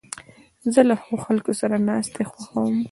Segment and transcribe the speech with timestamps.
[0.73, 2.75] زه له ښو خلکو سره ناستې خوښوم.